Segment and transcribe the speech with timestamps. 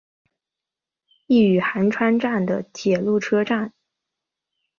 [1.27, 3.71] 伊予寒川站的铁路车站。